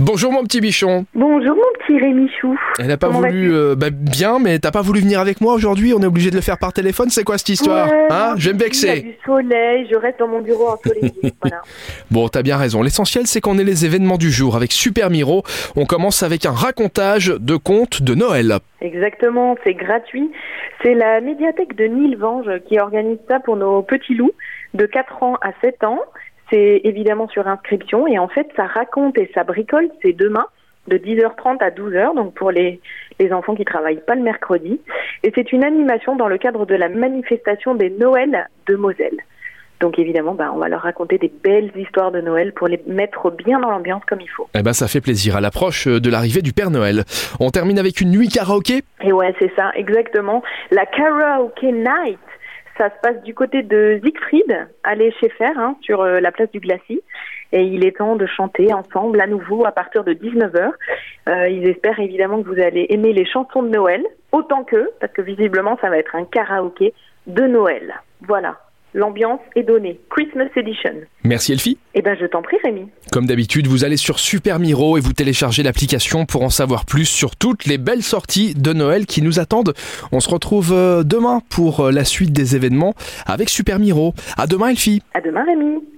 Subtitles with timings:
[0.00, 1.06] Bonjour mon petit bichon.
[1.14, 2.56] Bonjour mon petit Rémi Chou.
[2.78, 5.54] Elle n'a pas Comment voulu euh, bah, bien, mais t'as pas voulu venir avec moi
[5.54, 5.92] aujourd'hui?
[5.92, 7.10] On est obligé de le faire par téléphone.
[7.10, 7.88] C'est quoi cette histoire?
[7.90, 8.34] Ouais, Hein?
[8.36, 9.00] Je vais me Il y a vexer.
[9.02, 11.12] du soleil, je reste dans mon bureau ensoleillé.
[11.42, 11.62] voilà.
[12.12, 12.80] Bon, t'as bien raison.
[12.82, 15.42] L'essentiel, c'est qu'on ait les événements du jour avec Super Miro.
[15.74, 18.58] On commence avec un racontage de contes de Noël.
[18.80, 20.30] Exactement, c'est gratuit.
[20.84, 24.30] C'est la médiathèque de Nilvange qui organise ça pour nos petits loups
[24.74, 25.98] de 4 ans à 7 ans.
[26.50, 30.46] C'est évidemment sur inscription et en fait ça raconte et ça bricole, c'est demain
[30.88, 32.80] de 10h30 à 12h, donc pour les,
[33.20, 34.80] les enfants qui travaillent pas le mercredi.
[35.22, 39.18] Et c'est une animation dans le cadre de la manifestation des Noëls de Moselle.
[39.80, 43.30] Donc évidemment, bah, on va leur raconter des belles histoires de Noël pour les mettre
[43.30, 44.48] bien dans l'ambiance comme il faut.
[44.54, 47.04] Eh ben, ça fait plaisir à l'approche de l'arrivée du Père Noël.
[47.38, 48.82] On termine avec une nuit karaoké.
[49.02, 50.42] Et ouais, c'est ça, exactement.
[50.72, 52.18] La karaoke night,
[52.78, 56.50] ça se passe du côté de Siegfried, allez chez Fer, hein, sur euh, la place
[56.50, 57.02] du Glacis.
[57.52, 60.70] Et il est temps de chanter ensemble à nouveau à partir de 19h.
[61.28, 65.12] Euh, ils espèrent évidemment que vous allez aimer les chansons de Noël, autant qu'eux, parce
[65.12, 66.94] que visiblement ça va être un karaoké
[67.26, 67.94] de Noël.
[68.22, 68.58] Voilà,
[68.94, 70.00] l'ambiance est donnée.
[70.10, 70.94] Christmas Edition.
[71.24, 71.78] Merci Elfie.
[71.94, 72.88] Eh ben je t'en prie Rémi.
[73.12, 77.06] Comme d'habitude, vous allez sur Super Miro et vous téléchargez l'application pour en savoir plus
[77.06, 79.74] sur toutes les belles sorties de Noël qui nous attendent.
[80.12, 82.94] On se retrouve euh, demain pour euh, la suite des événements
[83.26, 84.14] avec Super Miro.
[84.36, 85.02] À demain Elfie.
[85.14, 85.88] À demain Rémi.